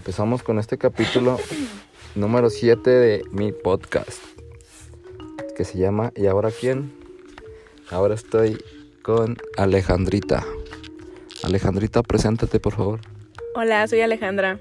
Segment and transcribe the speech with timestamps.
[0.00, 1.38] Empezamos con este capítulo
[2.14, 4.18] número 7 de mi podcast,
[5.54, 6.90] que se llama ¿Y ahora quién?
[7.90, 8.64] Ahora estoy
[9.02, 10.42] con Alejandrita.
[11.42, 13.00] Alejandrita, preséntate por favor.
[13.54, 14.58] Hola, soy Alejandra,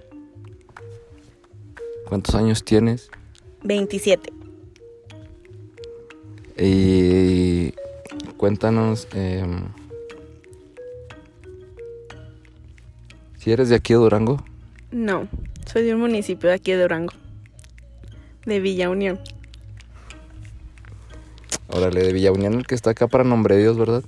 [2.10, 3.10] ¿Cuántos años tienes?
[3.64, 4.34] 27.
[6.58, 7.72] Y
[8.36, 9.70] cuéntanos em,
[13.38, 14.49] si eres de aquí de Durango.
[14.92, 15.28] No,
[15.66, 17.14] soy de un municipio de aquí de Durango,
[18.46, 19.20] de Villa Unión.
[21.68, 24.04] Órale, de Villa Unión, el que está acá para Nombre de Dios, ¿verdad?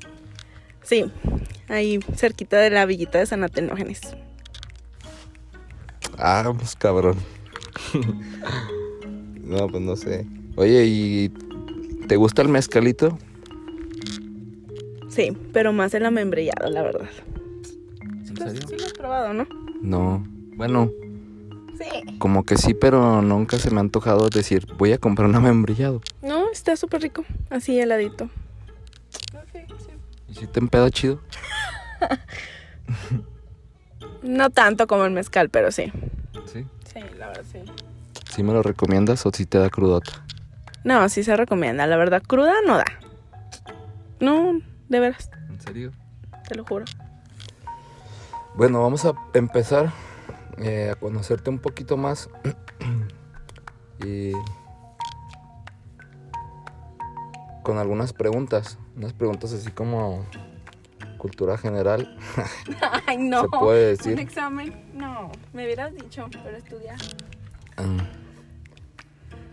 [0.81, 1.11] Sí,
[1.67, 4.01] ahí cerquita de la villita de San Atenógenes.
[6.17, 7.17] Ah, pues cabrón.
[9.43, 10.25] no, pues no sé.
[10.55, 11.29] Oye, ¿y
[12.07, 13.17] te gusta el mezcalito?
[15.09, 17.09] Sí, pero más el amembrillado, la verdad.
[18.27, 18.67] ¿En serio?
[18.67, 19.47] sí lo has probado, ¿no?
[19.81, 20.30] No.
[20.55, 20.89] Bueno,
[21.77, 22.17] Sí.
[22.19, 26.01] como que sí, pero nunca se me ha antojado decir, voy a comprar un amembrillado.
[26.21, 28.29] No, está súper rico, así heladito.
[30.27, 31.19] ¿Y si te empeda chido?
[34.23, 35.91] No tanto como el mezcal, pero sí.
[36.45, 36.65] Sí.
[36.93, 37.59] Sí, la verdad, sí.
[38.31, 40.23] ¿Sí me lo recomiendas o si te da crudota?
[40.83, 42.85] No, sí se recomienda, la verdad, cruda no da.
[44.19, 45.91] No, de veras, ¿En serio?
[46.47, 46.85] te lo juro.
[48.55, 49.91] Bueno, vamos a empezar
[50.61, 52.29] eh, a conocerte un poquito más.
[54.05, 54.31] y
[57.63, 58.77] con algunas preguntas.
[58.95, 60.25] Unas preguntas así como
[61.17, 62.17] cultura general.
[63.07, 63.41] Ay, no.
[63.43, 64.19] Se puede Un decir.
[64.19, 66.97] examen, no, me hubieras dicho, pero estudiar.
[67.77, 67.99] Mm.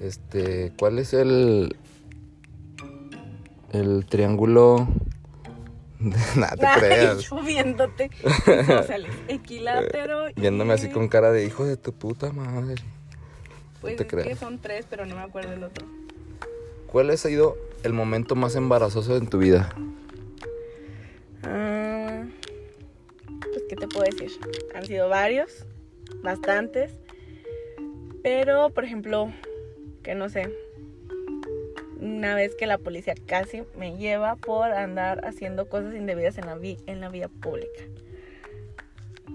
[0.00, 1.76] Este, ¿cuál es el
[3.72, 4.88] el triángulo?
[6.36, 7.28] Nada, te creas.
[7.28, 8.10] yo viéndote.
[8.24, 10.28] Isósceles, equilátero.
[10.30, 12.76] y- Viéndome así con cara de hijo de tu puta madre.
[13.80, 14.28] Pues te es creas.
[14.28, 15.86] que son tres, pero no me acuerdo el otro.
[16.86, 19.72] ¿Cuál ha sido el momento más embarazoso en tu vida?
[21.42, 22.24] Ah,
[23.40, 24.30] pues, ¿qué te puedo decir?
[24.74, 25.64] Han sido varios,
[26.22, 26.92] bastantes.
[28.22, 29.32] Pero, por ejemplo,
[30.02, 30.48] que no sé.
[32.00, 36.54] Una vez que la policía casi me lleva por andar haciendo cosas indebidas en la,
[36.54, 37.82] vi- en la vía pública.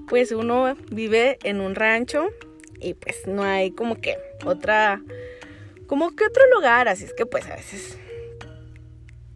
[0.08, 2.30] Pues uno vive en un rancho
[2.80, 5.02] y pues no hay como que otra,
[5.88, 7.98] como que otro lugar, así es que pues a veces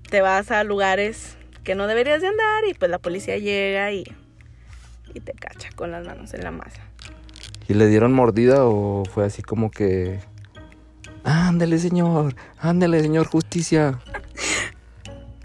[0.09, 4.03] te vas a lugares que no deberías de andar y pues la policía llega y,
[5.13, 6.81] y te cacha con las manos en la masa.
[7.67, 10.19] ¿Y le dieron mordida o fue así como que...
[11.29, 13.99] Ándele, señor, ándele, señor justicia.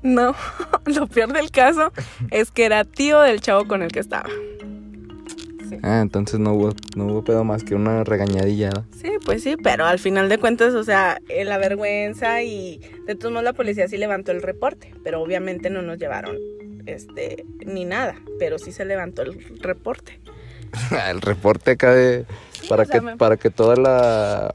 [0.03, 0.35] No,
[0.87, 1.93] lo peor del caso
[2.31, 4.29] es que era tío del chavo con el que estaba.
[5.69, 5.79] Sí.
[5.83, 8.71] Ah, entonces no hubo, no hubo pedo más que una regañadilla.
[8.71, 8.85] ¿no?
[9.01, 13.15] Sí, pues sí, pero al final de cuentas, o sea, eh, la vergüenza y de
[13.17, 16.37] todos modos la policía sí levantó el reporte, pero obviamente no nos llevaron
[16.87, 20.21] este ni nada, pero sí se levantó el reporte.
[21.11, 22.25] el reporte acá de...
[22.69, 24.53] para, o sea, que, me- para que toda la...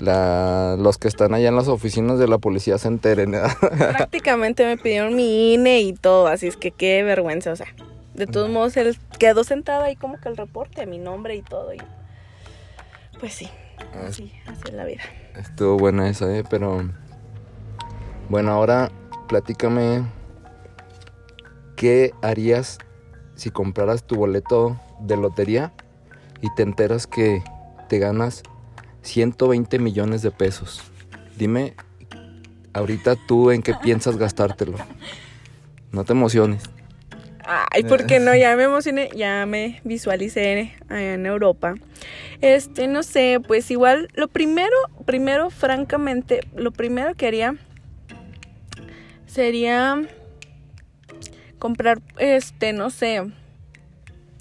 [0.00, 3.34] La, los que están allá en las oficinas de la policía se enteren.
[3.34, 3.40] ¿eh?
[3.78, 7.68] Prácticamente me pidieron mi INE y todo, así es que qué vergüenza, o sea,
[8.14, 11.72] de todos modos él quedó sentado ahí como que el reporte, mi nombre y todo,
[11.72, 11.78] y
[13.18, 13.48] pues sí,
[14.06, 15.02] así, así es la vida.
[15.34, 16.44] Estuvo buena esa, ¿eh?
[16.48, 16.90] Pero...
[18.28, 18.90] Bueno, ahora
[19.28, 20.04] platícame...
[21.76, 22.78] ¿Qué harías
[23.34, 25.74] si compraras tu boleto de lotería
[26.40, 27.44] y te enteras que
[27.90, 28.42] te ganas
[29.06, 30.82] 120 millones de pesos?
[31.36, 31.74] Dime,
[32.72, 34.76] ahorita tú en qué piensas gastártelo.
[35.92, 36.64] No te emociones.
[37.48, 38.34] Ay, ¿por qué no?
[38.34, 41.74] Ya me emocioné, ya me visualicé allá en Europa.
[42.40, 47.54] Este, no sé, pues igual, lo primero, primero, francamente, lo primero que haría
[49.26, 50.02] sería
[51.60, 53.22] comprar, este, no sé,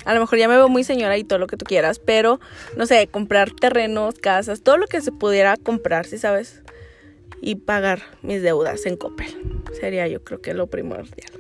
[0.06, 2.40] a lo mejor ya me veo muy señora y todo lo que tú quieras, pero,
[2.78, 6.62] no sé, comprar terrenos, casas, todo lo que se pudiera comprar, ¿sí sabes?
[7.42, 9.28] Y pagar mis deudas en Coppel.
[9.80, 11.32] Sería yo creo que lo primordial.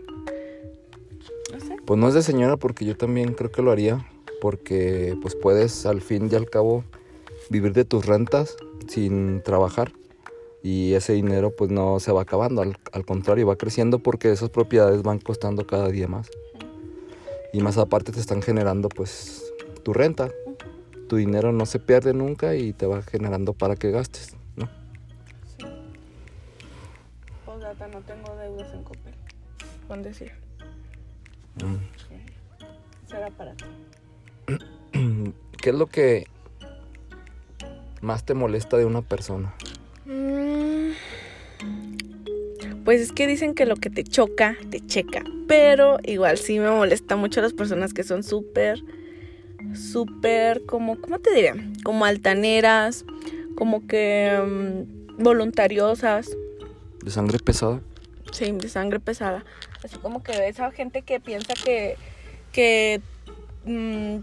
[1.53, 1.77] No sé.
[1.85, 4.05] Pues no es de señora porque yo también creo que lo haría.
[4.41, 6.83] Porque pues puedes al fin y al cabo
[7.49, 8.57] vivir de tus rentas
[8.87, 9.93] sin trabajar.
[10.61, 12.61] Y ese dinero pues no se va acabando.
[12.61, 16.29] Al, al contrario, va creciendo porque esas propiedades van costando cada día más.
[17.55, 20.29] Y más aparte te están generando pues tu renta.
[21.07, 24.67] Tu dinero no se pierde nunca y te va generando para que gastes, ¿no?
[27.45, 29.13] Postdata, no tengo deudas en Coppel.
[29.87, 30.33] Con decir.
[31.63, 31.77] Mm.
[33.07, 33.63] Será para ti.
[35.61, 36.27] ¿qué es lo que
[38.01, 39.53] más te molesta de una persona?
[40.03, 40.44] Mm,
[42.85, 45.23] Pues es que dicen que lo que te choca, te checa.
[45.47, 48.79] Pero igual sí me molesta mucho las personas que son súper,
[49.73, 51.55] súper, como, ¿cómo te diría?
[51.83, 53.03] Como altaneras,
[53.55, 56.29] como que mm, voluntariosas.
[57.03, 57.81] ¿De sangre pesada?
[58.31, 59.43] Sí, de sangre pesada.
[59.83, 61.97] Así como que esa gente que piensa que,
[62.51, 63.01] que
[63.65, 64.17] mm,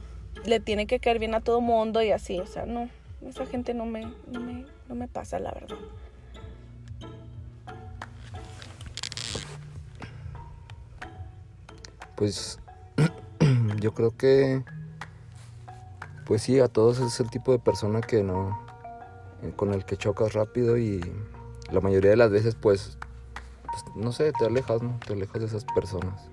[0.47, 2.39] le tiene que caer bien a todo mundo y así.
[2.39, 2.89] O sea, no,
[3.29, 5.77] esa gente no me, no me, no me pasa, la verdad.
[12.17, 12.59] Pues
[13.81, 14.63] yo creo que,
[16.27, 18.59] pues sí, a todos es el tipo de persona que no,
[19.43, 21.01] eh, con el que chocas rápido y
[21.71, 22.99] la mayoría de las veces pues,
[23.65, 24.99] pues, no sé, te alejas, ¿no?
[25.07, 26.29] Te alejas de esas personas.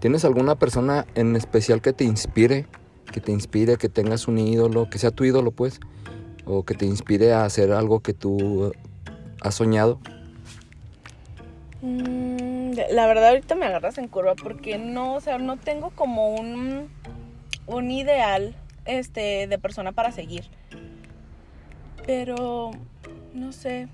[0.00, 2.66] ¿Tienes alguna persona en especial que te inspire?
[3.10, 5.80] Que te inspire, que tengas un ídolo, que sea tu ídolo pues,
[6.44, 8.72] o que te inspire a hacer algo que tú
[9.40, 9.98] has soñado.
[11.80, 12.33] Mm,
[12.90, 16.88] la verdad ahorita me agarras en curva porque no, o sea, no tengo como un,
[17.66, 18.54] un ideal
[18.84, 20.44] este, de persona para seguir.
[22.06, 22.72] Pero,
[23.32, 23.88] no sé,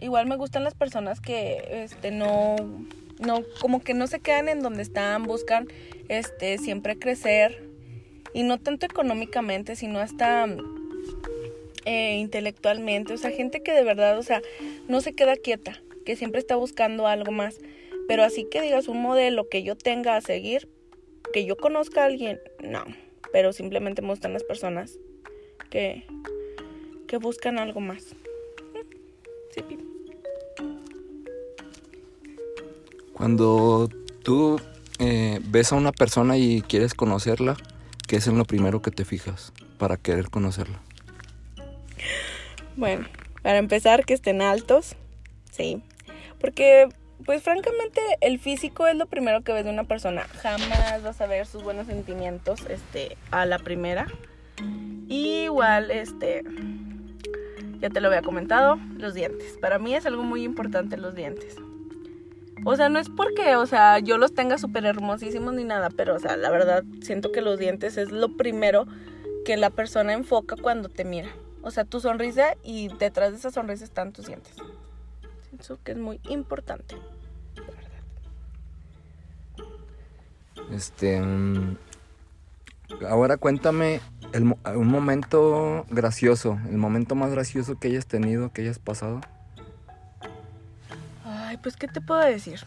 [0.00, 2.56] igual me gustan las personas que este, no,
[3.18, 5.66] no, como que no se quedan en donde están, buscan
[6.08, 7.64] este, siempre crecer.
[8.32, 10.46] Y no tanto económicamente, sino hasta
[11.86, 13.14] eh, intelectualmente.
[13.14, 14.42] O sea, gente que de verdad, o sea,
[14.88, 17.58] no se queda quieta, que siempre está buscando algo más.
[18.08, 20.68] Pero así que digas un modelo que yo tenga a seguir,
[21.32, 22.84] que yo conozca a alguien, no.
[23.32, 24.98] Pero simplemente me gustan las personas
[25.70, 26.04] que,
[27.06, 28.14] que buscan algo más.
[29.50, 29.78] Sí, Pi.
[33.12, 33.88] Cuando
[34.22, 34.60] tú
[34.98, 37.56] eh, ves a una persona y quieres conocerla,
[38.06, 40.80] ¿qué es en lo primero que te fijas para querer conocerla?
[42.76, 43.06] Bueno,
[43.42, 44.96] para empezar, que estén altos.
[45.50, 45.82] Sí.
[46.38, 46.88] Porque,
[47.24, 50.22] pues francamente, el físico es lo primero que ves de una persona.
[50.42, 54.06] Jamás vas a ver sus buenos sentimientos este, a la primera.
[55.08, 56.42] Igual, este.
[57.80, 59.58] Ya te lo había comentado, los dientes.
[59.58, 61.56] Para mí es algo muy importante los dientes.
[62.64, 66.14] O sea, no es porque, o sea, yo los tenga súper hermosísimos ni nada, pero,
[66.16, 68.86] o sea, la verdad, siento que los dientes es lo primero
[69.44, 71.28] que la persona enfoca cuando te mira.
[71.62, 74.54] O sea, tu sonrisa y detrás de esa sonrisa están tus dientes.
[75.60, 76.96] Siento que es muy importante.
[80.70, 81.20] Este.
[81.20, 81.76] mm,
[83.08, 84.00] Ahora cuéntame
[84.32, 89.20] el mo- un momento gracioso, el momento más gracioso que hayas tenido, que hayas pasado.
[91.24, 92.60] Ay, pues, ¿qué te puedo decir?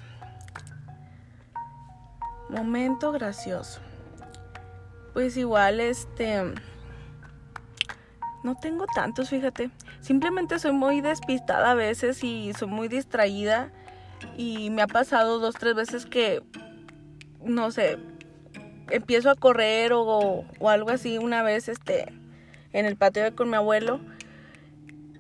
[2.50, 3.80] Momento gracioso.
[5.14, 6.54] Pues igual, este...
[8.44, 9.70] No tengo tantos, fíjate.
[10.02, 13.72] Simplemente soy muy despistada a veces y soy muy distraída.
[14.38, 16.42] Y me ha pasado dos, tres veces que,
[17.44, 17.98] no sé,
[18.90, 21.18] empiezo a correr o, o algo así.
[21.18, 22.14] Una vez, este,
[22.72, 24.00] en el patio con mi abuelo,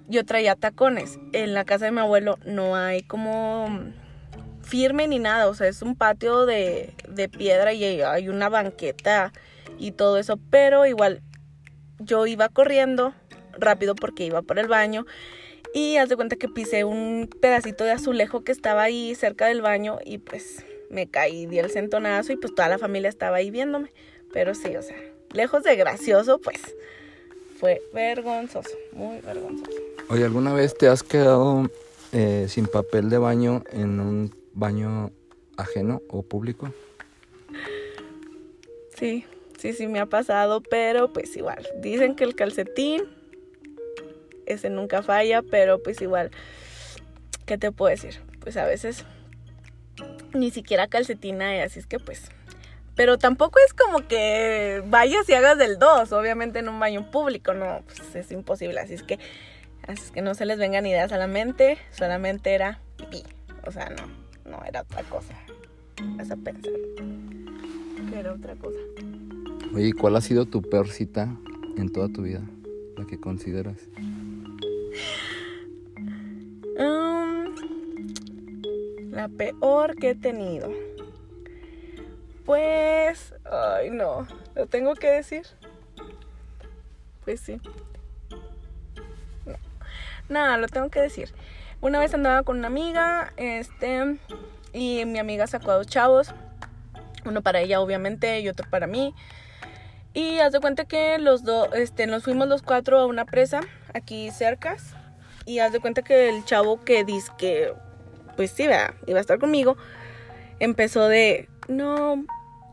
[0.07, 1.19] yo traía tacones.
[1.33, 3.67] En la casa de mi abuelo no hay como
[4.61, 5.47] firme ni nada.
[5.47, 9.33] O sea, es un patio de, de piedra y hay una banqueta
[9.77, 10.39] y todo eso.
[10.49, 11.21] Pero igual
[11.99, 13.13] yo iba corriendo
[13.53, 15.05] rápido porque iba por el baño.
[15.73, 19.61] Y haz de cuenta que pisé un pedacito de azulejo que estaba ahí cerca del
[19.61, 23.51] baño y pues me caí, di el centonazo y pues toda la familia estaba ahí
[23.51, 23.91] viéndome.
[24.33, 24.97] Pero sí, o sea,
[25.31, 26.75] lejos de gracioso, pues
[27.59, 29.77] fue vergonzoso, muy vergonzoso.
[30.09, 31.69] Oye, ¿alguna vez te has quedado
[32.11, 35.11] eh, sin papel de baño en un baño
[35.57, 36.73] ajeno o público?
[38.97, 39.25] Sí,
[39.59, 41.67] sí, sí me ha pasado, pero pues igual.
[41.77, 43.03] Dicen que el calcetín,
[44.45, 46.31] ese nunca falla, pero pues igual,
[47.45, 48.19] ¿qué te puedo decir?
[48.39, 49.05] Pues a veces
[50.33, 52.31] ni siquiera calcetín hay, así es que pues...
[52.95, 57.53] Pero tampoco es como que vayas y hagas del 2, obviamente en un baño público,
[57.53, 59.19] no, pues es imposible, así es que...
[59.87, 63.23] Así es que no se les vengan ideas a la mente, solamente era pipí.
[63.65, 64.05] O sea, no,
[64.49, 65.33] no era otra cosa.
[66.15, 66.73] Vas a pensar
[68.11, 68.77] que era otra cosa.
[69.73, 71.29] Oye, ¿y ¿cuál ha sido tu peor cita
[71.77, 72.41] en toda tu vida?
[72.97, 73.77] La que consideras.
[76.77, 77.53] Um,
[79.11, 80.71] la peor que he tenido.
[82.45, 85.43] Pues, ay no, lo tengo que decir.
[87.23, 87.61] Pues sí.
[90.29, 91.29] Nada, lo tengo que decir.
[91.81, 94.17] Una vez andaba con una amiga, este,
[94.73, 96.33] y mi amiga sacó a dos chavos,
[97.23, 99.13] uno para ella obviamente y otro para mí.
[100.13, 103.61] Y haz de cuenta que los dos, este, nos fuimos los cuatro a una presa
[103.93, 104.95] aquí cercas.
[105.45, 107.73] Y haz de cuenta que el chavo que dice que,
[108.35, 109.77] pues sí, iba a estar conmigo,
[110.59, 112.25] empezó de, no,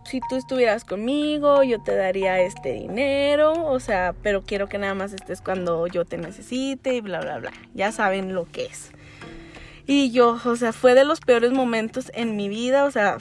[0.04, 4.94] si tú estuvieras conmigo, yo te daría este dinero, o sea, pero quiero que nada
[4.94, 7.52] más estés cuando yo te necesite y bla, bla, bla.
[7.74, 8.90] Ya saben lo que es.
[9.86, 13.18] Y yo, o sea, fue de los peores momentos en mi vida, o sea,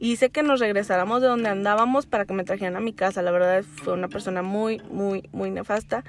[0.00, 3.22] hice que nos regresáramos de donde andábamos para que me trajeran a mi casa.
[3.22, 6.02] La verdad fue una persona muy, muy, muy nefasta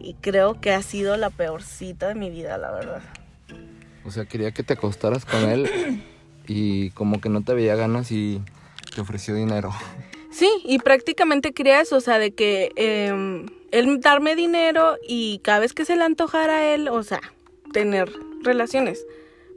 [0.00, 3.02] y creo que ha sido la peor cita de mi vida, la verdad.
[4.04, 6.02] O sea, quería que te acostaras con él
[6.46, 8.42] y como que no te veía ganas y
[8.94, 9.70] te ofreció dinero.
[10.30, 15.60] Sí, y prácticamente quería eso, o sea, de que eh, él darme dinero y cada
[15.60, 17.20] vez que se le antojara a él, o sea,
[17.72, 18.10] tener
[18.42, 19.06] relaciones.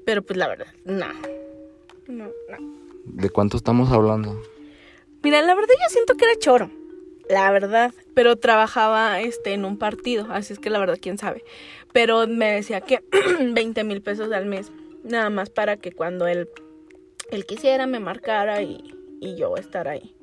[0.06, 1.08] Pero pues la verdad, no.
[2.08, 2.81] No, no.
[3.06, 4.42] ¿De cuánto estamos hablando?
[5.24, 6.72] Mira, la verdad yo siento que era choro.
[7.30, 11.44] La verdad, pero trabajaba este en un partido, así es que la verdad quién sabe.
[11.94, 13.04] Pero me decía que
[13.54, 14.72] 20 mil pesos al mes,
[15.04, 16.50] nada más para que cuando él,
[17.30, 20.14] él quisiera me marcara y, y yo estar ahí.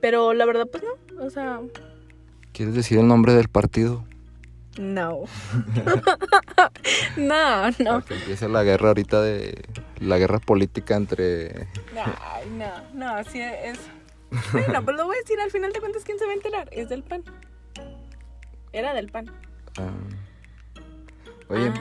[0.00, 1.60] Pero la verdad pues no, o sea,
[2.52, 4.04] ¿Quieres decir el nombre del partido?
[4.78, 5.24] no.
[7.16, 8.04] no, no.
[8.04, 9.62] Que empiece la guerra ahorita de...
[10.00, 11.68] La guerra política entre...
[11.94, 13.78] Ay, no, no, así es.
[14.52, 16.68] Bueno, pues lo voy a decir, al final de cuentas, ¿quién se va a enterar?
[16.70, 17.24] Es del pan.
[18.72, 19.26] Era del pan.
[19.76, 19.90] ah,
[21.48, 21.72] Oye,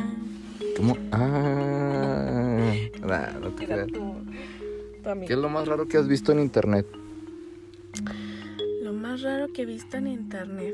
[0.76, 0.98] ¿cómo?
[1.12, 3.92] Ah, nah, no te Era creas.
[3.92, 4.26] tu.
[5.28, 6.88] ¿Qué es lo más raro que has visto en internet?
[8.82, 10.74] Lo más raro que he visto en internet.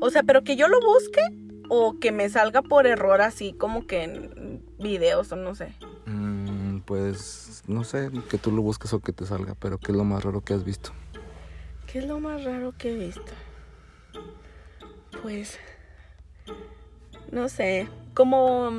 [0.00, 1.20] O sea, pero que yo lo busque
[1.68, 5.74] o que me salga por error así como que en videos o no sé.
[6.06, 9.96] Mm, pues no sé, que tú lo busques o que te salga, pero ¿qué es
[9.96, 10.90] lo más raro que has visto?
[11.86, 13.32] ¿Qué es lo más raro que he visto?
[15.22, 15.58] Pues
[17.30, 18.70] no sé, como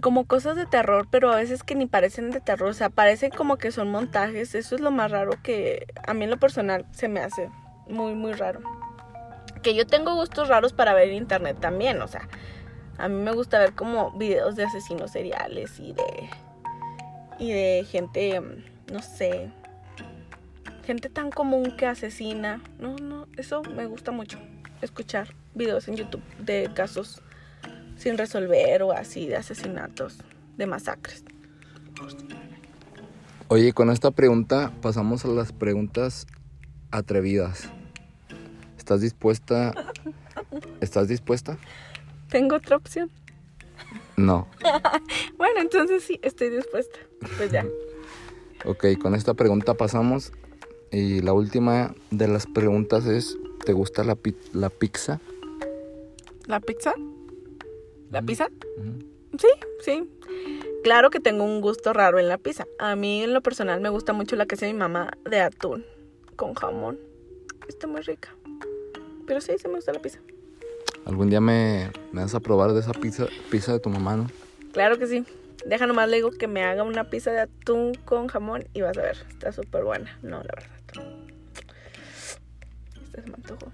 [0.00, 3.30] como cosas de terror, pero a veces que ni parecen de terror, o sea, parecen
[3.30, 6.86] como que son montajes, eso es lo más raro que a mí en lo personal
[6.92, 7.50] se me hace
[7.88, 8.60] muy muy raro.
[9.62, 12.28] Que yo tengo gustos raros para ver en internet también, o sea,
[12.98, 16.30] a mí me gusta ver como videos de asesinos seriales y de
[17.38, 18.40] y de gente,
[18.92, 19.50] no sé,
[20.84, 22.62] gente tan común que asesina.
[22.78, 24.38] No, no, eso me gusta mucho.
[24.80, 27.22] Escuchar videos en YouTube de casos
[27.96, 30.18] sin resolver o así, de asesinatos,
[30.56, 31.24] de masacres.
[33.48, 36.26] Oye, con esta pregunta pasamos a las preguntas
[36.90, 37.68] atrevidas.
[38.82, 39.72] ¿Estás dispuesta?
[40.80, 41.56] ¿Estás dispuesta?
[42.28, 43.12] ¿Tengo otra opción?
[44.16, 44.48] No.
[45.36, 46.98] Bueno, entonces sí, estoy dispuesta.
[47.36, 47.64] Pues ya.
[48.64, 50.32] Ok, con esta pregunta pasamos.
[50.90, 55.20] Y la última de las preguntas es, ¿te gusta la, pi- la pizza?
[56.46, 56.92] ¿La pizza?
[58.10, 58.48] ¿La pizza?
[59.38, 59.48] Sí,
[59.84, 60.08] sí.
[60.84, 62.66] Claro que tengo un gusto raro en la pizza.
[62.80, 65.84] A mí en lo personal me gusta mucho la que hace mi mamá de atún
[66.36, 66.98] con jamón.
[67.68, 68.28] Está muy rica.
[69.26, 70.20] Pero sí, sí me gusta la pizza.
[71.04, 74.26] Algún día me, me vas a probar de esa pizza, pizza de tu mamá, ¿no?
[74.72, 75.24] Claro que sí.
[75.66, 78.96] Deja nomás le digo que me haga una pizza de atún con jamón y vas
[78.98, 80.18] a ver, está súper buena.
[80.22, 80.70] No, la verdad.
[83.04, 83.72] Este se me antojó.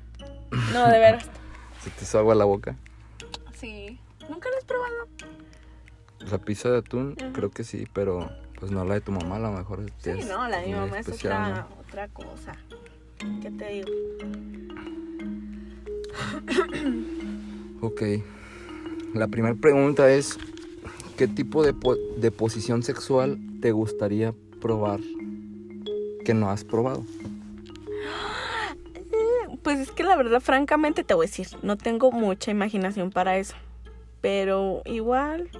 [0.72, 1.26] No, de veras.
[1.82, 2.76] Se te hizo agua la boca.
[3.54, 4.00] Sí.
[4.28, 5.08] ¿Nunca lo has probado?
[6.30, 8.28] La pizza de atún, creo que sí, pero
[8.58, 10.74] pues no la de tu mamá, a lo mejor Sí, es no, la de mi
[10.74, 12.56] mamá es otra, otra cosa.
[13.40, 13.88] ¿Qué te digo?
[17.80, 18.02] Ok.
[19.14, 20.36] La primera pregunta es,
[21.16, 21.74] ¿qué tipo de,
[22.16, 25.00] de posición sexual te gustaría probar
[26.24, 27.04] que no has probado?
[29.62, 33.38] Pues es que la verdad, francamente, te voy a decir, no tengo mucha imaginación para
[33.38, 33.54] eso.
[34.20, 35.50] Pero igual.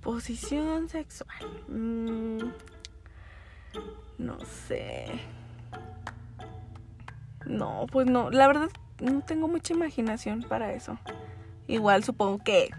[0.00, 1.46] Posición sexual.
[1.68, 2.50] Mm,
[4.18, 5.06] no sé.
[7.50, 8.30] No, pues no.
[8.30, 8.68] La verdad,
[9.00, 10.96] no tengo mucha imaginación para eso.
[11.66, 12.70] Igual supongo que,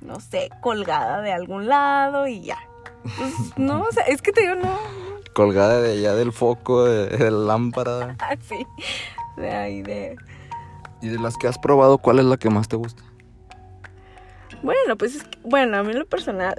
[0.00, 2.58] no sé, colgada de algún lado y ya.
[3.02, 4.78] Pues, no, o sea, es que te digo, no,
[5.34, 8.16] Colgada de allá del foco, de, de la lámpara.
[8.20, 8.66] así.
[9.36, 10.16] De ahí, de.
[11.00, 13.04] Y de las que has probado, ¿cuál es la que más te gusta?
[14.62, 16.54] Bueno, pues es que, bueno, a mí en lo personal,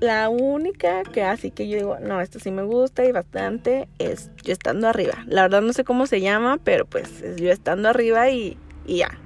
[0.00, 4.30] la única que así que yo digo, no, esto sí me gusta y bastante, es
[4.42, 5.24] yo estando arriba.
[5.26, 8.98] La verdad no sé cómo se llama, pero pues es yo estando arriba y, y
[8.98, 9.18] ya.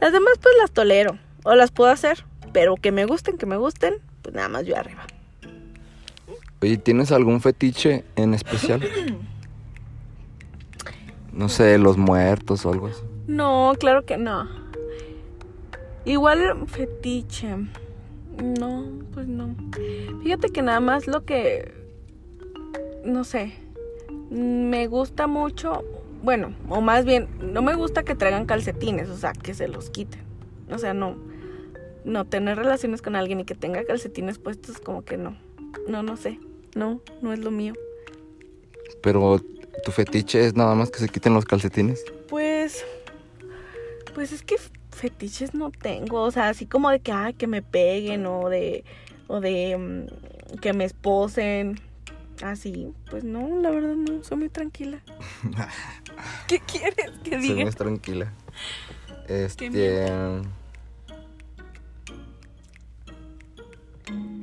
[0.00, 3.56] Las demás pues las tolero o las puedo hacer, pero que me gusten, que me
[3.56, 5.06] gusten, pues nada más yo arriba.
[6.60, 8.82] Oye, ¿tienes algún fetiche en especial?
[11.32, 13.02] No sé, los muertos o algo así.
[13.28, 14.48] No, claro que no.
[16.04, 17.54] Igual fetiche.
[18.42, 19.54] No, pues no.
[20.22, 21.72] Fíjate que nada más lo que...
[23.04, 23.52] No sé.
[24.30, 25.84] Me gusta mucho...
[26.22, 29.90] Bueno, o más bien, no me gusta que traigan calcetines, o sea, que se los
[29.90, 30.20] quiten.
[30.70, 31.16] O sea, no.
[32.04, 35.36] No, tener relaciones con alguien y que tenga calcetines puestos, como que no.
[35.88, 36.40] No, no sé.
[36.74, 37.74] No, no es lo mío.
[39.02, 39.40] Pero
[39.84, 42.04] tu fetiche es nada más que se quiten los calcetines.
[42.28, 42.84] Pues.
[44.14, 44.56] Pues es que
[44.98, 46.22] fetiches no tengo.
[46.22, 48.84] O sea, así como de que, ay, que me peguen o de.
[49.26, 49.76] O de.
[49.76, 51.80] mm, que me esposen.
[52.42, 52.92] Así.
[53.10, 54.22] Pues no, la verdad no.
[54.22, 55.00] Soy muy tranquila.
[56.48, 57.64] ¿Qué quieres que Soy diga?
[57.64, 58.32] más tranquila.
[59.28, 60.06] Este.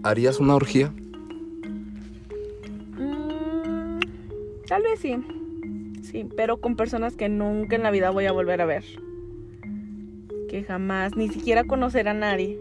[0.04, 0.90] ¿Harías una orgía?
[2.98, 4.00] Mm,
[4.68, 5.18] tal vez sí.
[6.04, 8.84] Sí, pero con personas que nunca en la vida voy a volver a ver.
[10.50, 12.60] Que jamás, ni siquiera conocer a nadie.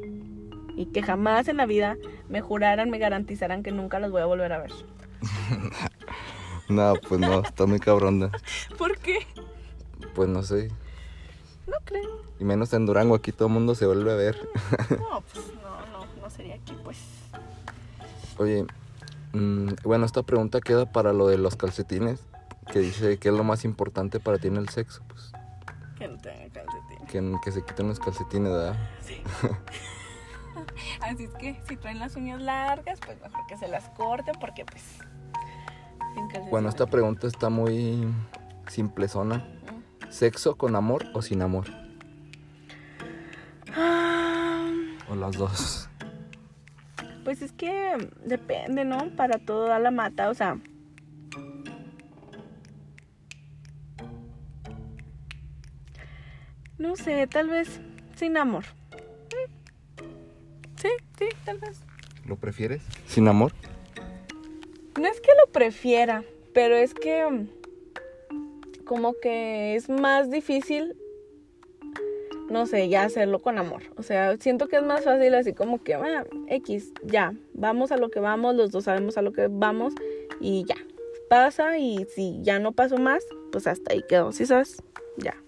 [0.76, 1.96] Y que jamás en la vida
[2.28, 4.72] me juraran, me garantizaran que nunca los voy a volver a ver.
[6.68, 8.30] No, pues no, está muy cabrona.
[8.78, 9.26] ¿Por qué?
[10.14, 10.68] Pues no sé.
[11.66, 12.22] No creo.
[12.38, 14.36] Y menos en Durango, aquí todo el mundo se vuelve a ver.
[14.90, 16.98] No, pues no, no, no sería aquí, pues.
[18.38, 18.66] Oye,
[19.32, 22.20] mm, bueno, esta pregunta queda para lo de los calcetines.
[22.72, 25.02] Que dice que es lo más importante para ti en el sexo.
[25.06, 25.32] Pues
[25.98, 26.93] Que no tenga calcetín.
[27.14, 28.76] Que, que se quiten los calcetines, ¿verdad?
[31.00, 34.64] Así es que si traen las uñas largas, pues mejor que se las corten porque
[34.64, 34.82] pues...
[36.14, 36.50] sin.
[36.50, 38.12] Bueno, esta pregunta está muy
[38.66, 39.46] simplezona.
[40.10, 41.66] ¿Sexo con amor o sin amor?
[43.76, 44.68] Ah,
[45.08, 45.88] O las dos.
[47.22, 49.10] Pues es que depende, ¿no?
[49.16, 50.58] Para todo da la mata, o sea.
[56.78, 57.80] No sé, tal vez
[58.16, 58.64] sin amor.
[60.76, 61.80] Sí, sí, tal vez.
[62.26, 62.82] ¿Lo prefieres?
[63.06, 63.52] ¿Sin amor?
[65.00, 70.96] No es que lo prefiera, pero es que mm, como que es más difícil,
[72.50, 73.82] no sé, ya hacerlo con amor.
[73.96, 77.96] O sea, siento que es más fácil así como que, ah, X, ya, vamos a
[77.96, 79.94] lo que vamos, los dos sabemos a lo que vamos
[80.40, 80.76] y ya.
[81.28, 84.82] Pasa y si ya no pasó más, pues hasta ahí quedó, ¿sí sabes?
[85.16, 85.43] Ya.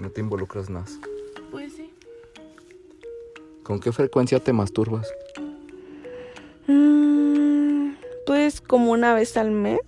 [0.00, 0.98] No te involucras más.
[1.50, 1.92] Pues sí.
[3.62, 5.12] ¿Con qué frecuencia te masturbas?
[6.66, 7.92] Mm,
[8.26, 9.80] pues como una vez al mes.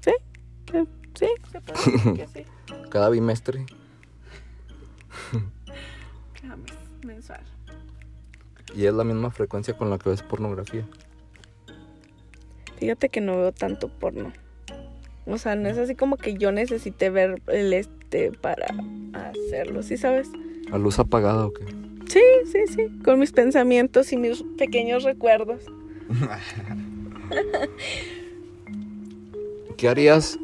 [0.00, 0.12] ¿Sí?
[0.70, 0.78] Sí,
[1.14, 2.46] sí, se puede decir que sí.
[2.90, 3.64] ¿Cada bimestre?
[6.40, 7.40] Cada mes, mensual.
[8.74, 10.86] Y es la misma frecuencia con la que ves pornografía.
[12.76, 14.32] Fíjate que no veo tanto porno.
[15.26, 18.66] O sea, no es así como que yo necesite ver el este para
[19.52, 20.30] hacerlo, ¿sí sabes?
[20.70, 21.64] ¿A luz apagada o qué?
[22.08, 22.86] Sí, sí, sí.
[23.04, 25.62] Con mis pensamientos y mis pequeños recuerdos.
[29.76, 30.38] ¿Qué harías?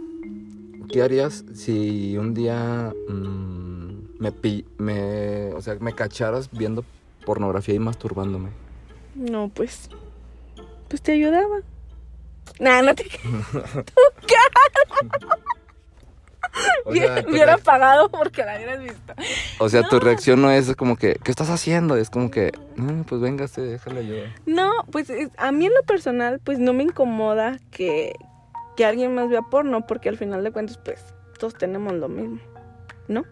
[0.91, 6.85] ¿Qué harías si un día mm, me, pi- me, o sea, me cacharas viendo
[7.25, 8.51] pornografía y masturbándome?
[9.15, 9.89] No, pues.
[10.89, 11.61] Pues te ayudaba.
[12.61, 13.05] Nah, no te.
[16.85, 19.15] O Hubiera, sea, hubiera pagado porque la hubieras visto.
[19.59, 21.97] o sea, tu reacción no es como que, ¿qué estás haciendo?
[21.97, 24.15] Es como que, no, pues véngase, déjale yo.
[24.47, 28.15] No, pues es- a mí en lo personal, pues no me incomoda que,
[28.77, 31.05] que alguien más vea porno, porque al final de cuentas, pues
[31.39, 32.41] todos tenemos lo mismo,
[33.09, 33.25] ¿no?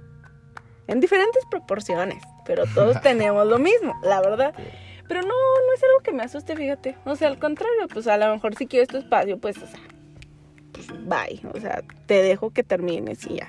[0.89, 4.55] En diferentes proporciones, pero todos tenemos lo mismo, la verdad.
[5.09, 6.97] Pero no, no es algo que me asuste, fíjate.
[7.05, 9.79] O sea, al contrario, pues a lo mejor si quieres tu espacio, pues, o sea,
[10.77, 11.41] pues bye.
[11.55, 13.49] O sea, te dejo que termines y ya.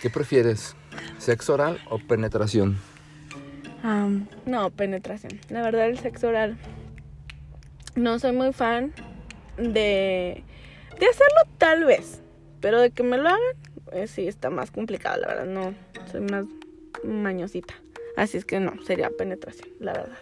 [0.00, 0.76] ¿Qué prefieres?
[1.18, 2.78] ¿Sexo oral o penetración?
[3.82, 5.40] Am, no, penetración.
[5.48, 6.56] La verdad, el sexo oral.
[7.94, 8.92] No soy muy fan
[9.56, 10.42] de,
[11.00, 12.20] de hacerlo tal vez.
[12.60, 13.40] Pero de que me lo hagan,
[13.92, 15.46] eh, sí está más complicado, la verdad.
[15.46, 15.74] No,
[16.10, 16.44] soy más
[17.04, 17.74] mañosita.
[18.16, 20.18] Así es que no, sería penetración, la verdad.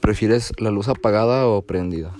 [0.00, 2.14] ¿Prefieres la luz apagada o prendida?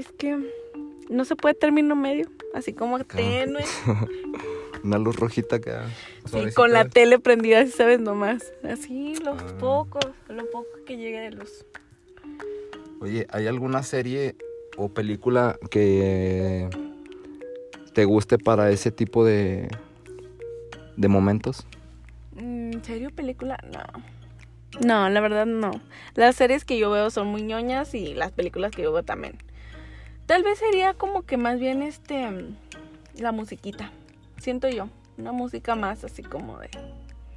[0.00, 0.38] Es que
[1.08, 2.26] no se puede término medio.
[2.54, 3.62] Así como tenue.
[4.84, 5.72] Una luz rojita que...
[6.26, 8.52] Sí, con la tele prendida, si sabes nomás.
[8.64, 9.56] Así, lo Ah.
[9.58, 11.64] poco, lo poco que llegue de luz.
[13.00, 14.36] Oye, ¿hay alguna serie
[14.76, 16.68] o película que
[17.92, 19.68] te guste para ese tipo de,
[20.96, 21.66] de momentos?
[22.32, 23.58] Mm, ¿Serio película?
[23.72, 23.82] No.
[24.86, 25.72] No, la verdad no.
[26.14, 29.36] Las series que yo veo son muy ñoñas y las películas que yo veo también.
[30.30, 32.24] Tal vez sería como que más bien este
[33.18, 33.90] la musiquita.
[34.38, 34.88] Siento yo,
[35.18, 36.70] una música más así como de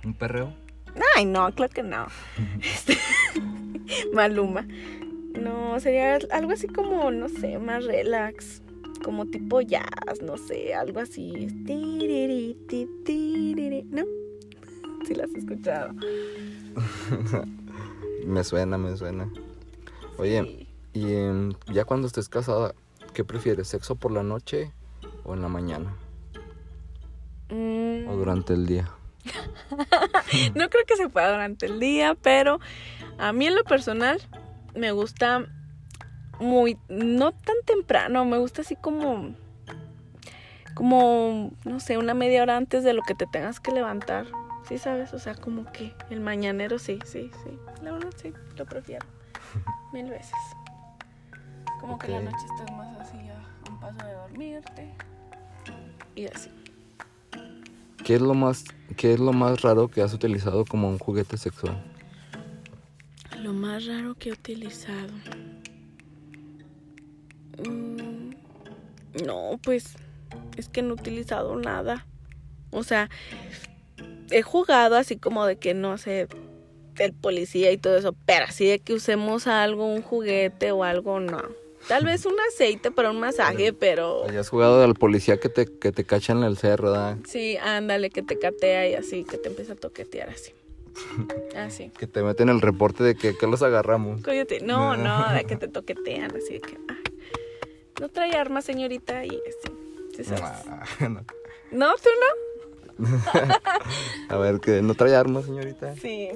[0.06, 0.54] ¿Un perreo?
[1.16, 2.06] Ay, no, claro que no.
[2.62, 2.96] Este,
[4.14, 4.68] Maluma.
[5.42, 8.62] No, sería algo así como, no sé, más relax.
[9.04, 11.48] Como tipo jazz, no sé, algo así.
[13.90, 14.04] ¿No?
[15.08, 15.96] Sí, las has escuchado.
[18.28, 19.34] me suena, me suena.
[20.20, 20.68] Oye, Sí.
[20.94, 22.76] y em, ya cuando estés casada,
[23.14, 23.68] ¿qué prefieres?
[23.68, 24.72] ¿Sexo por la noche
[25.24, 25.96] o en la mañana?
[27.50, 28.90] Mm, ¿O durante el día?
[30.56, 32.60] no creo que se pueda durante el día, pero
[33.18, 34.20] a mí en lo personal
[34.76, 35.46] me gusta
[36.40, 39.36] muy, no tan temprano, me gusta así como,
[40.74, 44.26] como, no sé, una media hora antes de lo que te tengas que levantar.
[44.68, 47.60] Sí, sabes, o sea, como que el mañanero sí, sí, sí.
[47.82, 49.06] La verdad sí, lo prefiero.
[49.94, 50.34] Mil veces.
[51.84, 54.94] Como que la noche estás más así a un paso de dormirte.
[56.16, 56.50] Y así.
[58.06, 58.64] ¿Qué es lo más,
[58.96, 61.76] qué es lo más raro que has utilizado como un juguete sexual?
[63.42, 65.12] Lo más raro que he utilizado.
[67.68, 68.30] Mm,
[69.26, 69.98] no, pues
[70.56, 72.08] es que no he utilizado nada.
[72.72, 73.10] O sea,
[74.32, 76.30] he jugado así como de que no sé,
[76.98, 81.20] el policía y todo eso, pero así de que usemos algo, un juguete o algo,
[81.20, 81.62] no.
[81.88, 85.92] Tal vez un aceite para un masaje, pero ¿Hayas jugado al policía que te, que
[85.92, 87.18] te cacha en el cerro, ¿verdad?
[87.28, 90.54] sí, ándale, que te catea y así, que te empieza a toquetear así.
[91.58, 91.90] Así.
[91.98, 94.22] Que te meten el reporte de que, que los agarramos.
[94.22, 94.60] Coyote.
[94.62, 96.78] No, no, de que te toquetean, así de que.
[96.88, 96.98] ah,
[98.00, 99.76] no trae armas, señorita, y así.
[100.16, 100.44] ¿sí sabes?
[100.44, 101.26] Ah, no.
[101.72, 102.10] No, tú
[103.00, 103.08] no.
[104.30, 105.96] A ver, que no trae armas, señorita.
[105.96, 106.30] Sí,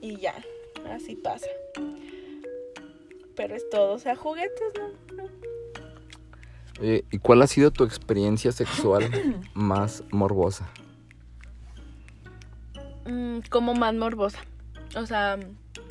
[0.00, 0.34] y ya,
[0.94, 1.48] así pasa.
[3.36, 5.28] Pero es todo, o sea, juguetes, no, no.
[6.80, 9.10] Oye, ¿y cuál ha sido tu experiencia sexual
[9.54, 10.68] más morbosa?
[13.06, 14.40] Mm, como más morbosa.
[14.96, 15.38] O sea,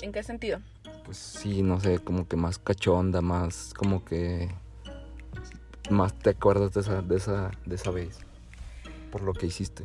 [0.01, 0.59] ¿en qué sentido?
[1.05, 4.49] Pues sí, no sé, como que más cachonda, más como que
[5.89, 8.19] más te acuerdas de esa, de esa, de esa vez.
[9.11, 9.83] Por lo que hiciste.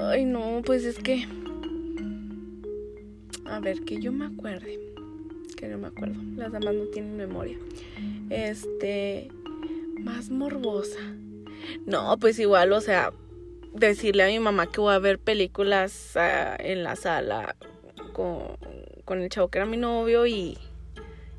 [0.00, 1.26] Ay, no, pues es que.
[3.46, 4.87] A ver, que yo me acuerde.
[5.58, 6.14] Que no me acuerdo.
[6.36, 7.58] Las damas no tienen memoria.
[8.30, 9.28] Este.
[10.00, 11.00] Más morbosa.
[11.84, 13.12] No, pues igual, o sea,
[13.74, 17.56] decirle a mi mamá que voy a ver películas ah, en la sala
[18.12, 18.56] con,
[19.04, 20.56] con el chavo que era mi novio y,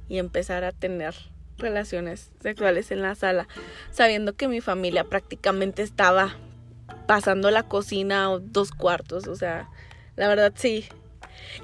[0.09, 1.15] y empezar a tener
[1.57, 3.47] relaciones sexuales en la sala,
[3.91, 6.35] sabiendo que mi familia prácticamente estaba
[7.07, 9.69] pasando la cocina o dos cuartos, o sea,
[10.15, 10.85] la verdad sí.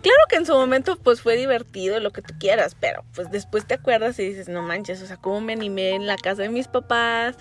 [0.01, 3.65] Claro que en su momento pues fue divertido lo que tú quieras, pero pues después
[3.65, 6.49] te acuerdas y dices, no manches, o sea, cómo me animé en la casa de
[6.49, 7.37] mis papás,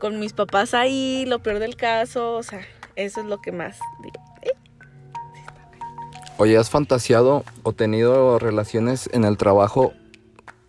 [0.00, 2.60] con mis papás ahí, lo peor del caso, o sea,
[2.96, 4.22] eso es lo que más digo.
[4.42, 4.52] "Eh".
[6.36, 9.92] Oye, ¿has fantaseado o tenido relaciones en el trabajo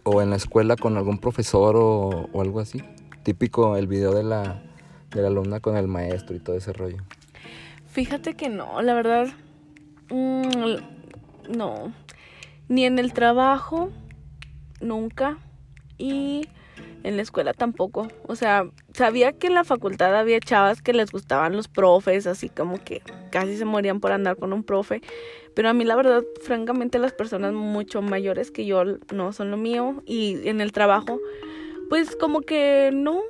[0.04, 2.84] o en la escuela con algún profesor o, o algo así?
[3.24, 4.62] Típico el video de la,
[5.10, 6.98] de la alumna con el maestro y todo ese rollo.
[7.92, 9.28] Fíjate que no, la verdad,
[10.10, 11.94] mm, no,
[12.68, 13.92] ni en el trabajo,
[14.82, 15.38] nunca,
[15.98, 16.48] y
[17.04, 18.08] en la escuela tampoco.
[18.28, 22.50] O sea, sabía que en la facultad había chavas que les gustaban los profes, así
[22.50, 25.02] como que casi se morían por andar con un profe,
[25.54, 29.58] pero a mí la verdad, francamente, las personas mucho mayores que yo no son lo
[29.58, 31.20] mío, y en el trabajo,
[31.90, 33.22] pues como que no,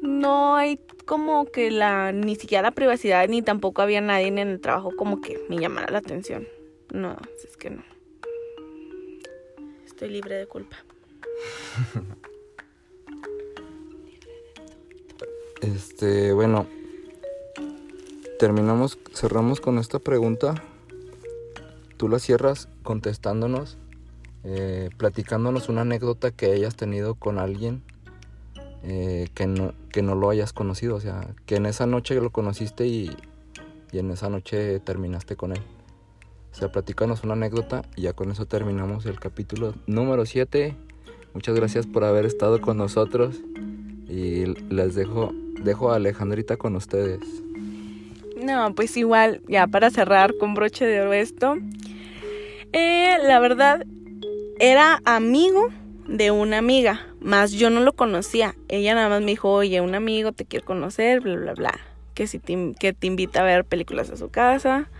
[0.00, 4.60] no hay como que la ni siquiera la privacidad ni tampoco había nadie en el
[4.60, 6.46] trabajo como que me llamara la atención.
[6.92, 7.82] No, es que no.
[9.84, 10.76] Estoy libre de culpa.
[15.60, 16.66] Este, bueno,
[18.38, 20.54] terminamos, cerramos con esta pregunta.
[21.98, 23.76] Tú la cierras contestándonos,
[24.42, 27.82] eh, platicándonos una anécdota que hayas tenido con alguien
[28.82, 30.96] eh, que, no, que no lo hayas conocido.
[30.96, 33.16] O sea, que en esa noche lo conociste y,
[33.92, 35.62] y en esa noche terminaste con él.
[36.52, 40.74] O sea, platícanos una anécdota y ya con eso terminamos el capítulo número 7.
[41.34, 43.36] Muchas gracias por haber estado con nosotros
[44.08, 47.20] y les dejo, dejo a Alejandrita con ustedes.
[48.42, 51.56] No, pues igual, ya para cerrar con broche de oro esto.
[52.72, 53.86] eh, la verdad,
[54.58, 55.68] era amigo
[56.10, 58.56] de una amiga, más yo no lo conocía.
[58.68, 61.80] Ella nada más me dijo, oye, un amigo te quiere conocer, bla, bla, bla.
[62.14, 64.90] Que, si te, que te invita a ver películas a su casa.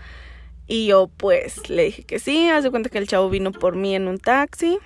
[0.69, 3.97] Y yo pues le dije que sí, hace cuenta que el chavo vino por mí
[3.97, 4.79] en un taxi.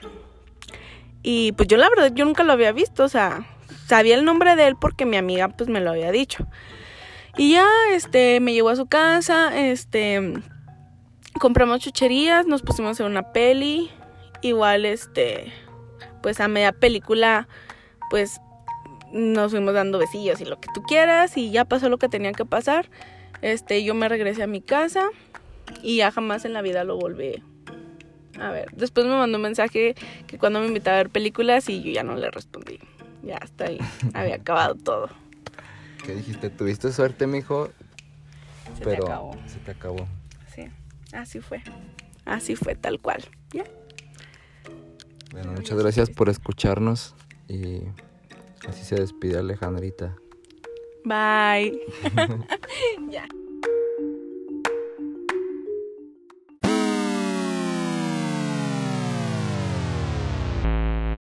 [1.22, 3.46] Y pues yo la verdad, yo nunca lo había visto, o sea,
[3.86, 6.46] sabía el nombre de él porque mi amiga pues me lo había dicho.
[7.36, 10.34] Y ya, este, me llevó a su casa, este,
[11.38, 13.90] compramos chucherías, nos pusimos hacer una peli.
[14.40, 15.52] Igual, este,
[16.24, 17.48] pues a media película,
[18.08, 18.40] pues
[19.12, 22.32] nos fuimos dando besillos y lo que tú quieras y ya pasó lo que tenía
[22.32, 22.88] que pasar.
[23.42, 25.10] Este, yo me regresé a mi casa
[25.82, 27.42] y ya jamás en la vida lo volví
[28.40, 28.70] a ver.
[28.74, 32.02] Después me mandó un mensaje que cuando me invitaba a ver películas y yo ya
[32.02, 32.78] no le respondí.
[33.22, 33.78] Ya hasta ahí,
[34.14, 35.10] había acabado todo.
[36.06, 36.48] ¿Qué dijiste?
[36.48, 37.68] ¿Tuviste suerte, mijo?
[38.78, 39.36] Se Pero te acabó.
[39.46, 40.08] se te acabó.
[40.54, 40.70] Sí,
[41.12, 41.62] así fue.
[42.24, 43.22] Así fue, tal cual.
[43.52, 43.64] Ya.
[45.34, 47.12] Bueno, muchas gracias por escucharnos
[47.48, 47.80] y
[48.68, 50.14] así se despide Alejandrita.
[51.04, 51.80] Bye.
[53.10, 53.26] ya.